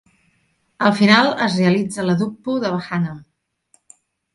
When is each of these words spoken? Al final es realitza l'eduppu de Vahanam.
Al 0.87 0.95
final 1.01 1.29
es 1.49 1.59
realitza 1.61 2.09
l'eduppu 2.09 2.59
de 2.67 2.77
Vahanam. 2.79 3.25